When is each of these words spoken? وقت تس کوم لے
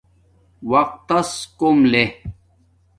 وقت 0.71 0.95
تس 1.07 1.31
کوم 1.59 1.77
لے 1.91 2.05